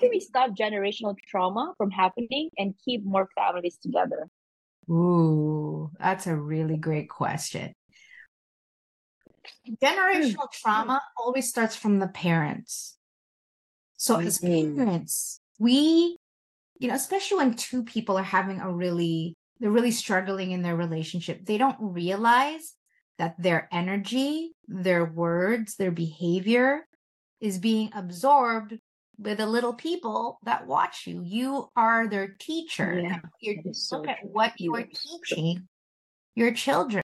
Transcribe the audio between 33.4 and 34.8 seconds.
you're, that is so look at what you